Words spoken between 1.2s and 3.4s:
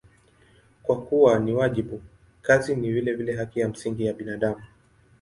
ni wajibu, kazi ni vilevile